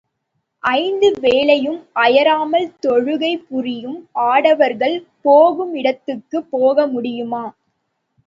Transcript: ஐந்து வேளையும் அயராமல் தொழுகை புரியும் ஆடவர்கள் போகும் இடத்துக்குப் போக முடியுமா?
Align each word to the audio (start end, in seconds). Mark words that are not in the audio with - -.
ஐந்து 0.63 1.07
வேளையும் 1.21 1.81
அயராமல் 1.95 2.71
தொழுகை 2.81 3.37
புரியும் 3.43 3.99
ஆடவர்கள் 4.25 4.95
போகும் 5.21 5.73
இடத்துக்குப் 5.75 6.49
போக 6.51 6.87
முடியுமா? 6.87 7.43